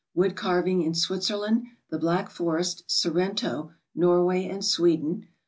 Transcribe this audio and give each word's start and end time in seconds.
Wood 0.15 0.35
carving, 0.35 0.81
in 0.81 0.95
Switzerland, 0.95 1.67
the 1.91 1.99
Black 1.99 2.31
Forest, 2.31 2.85
Sor 2.87 3.11
rento, 3.11 3.73
Norway 3.93 4.45
and 4.49 4.65
Sweden. 4.65 5.27